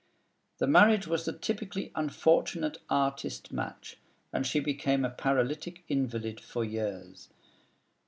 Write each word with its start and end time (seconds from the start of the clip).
The 0.57 0.65
marriage 0.65 1.05
was 1.05 1.25
the 1.25 1.31
typically 1.37 1.91
unfortunate 1.93 2.79
artist 2.89 3.51
match; 3.51 3.97
and 4.33 4.47
she 4.47 4.59
became 4.59 5.05
a 5.05 5.11
paralytic 5.11 5.83
invalid 5.89 6.39
for 6.41 6.65
years. 6.65 7.29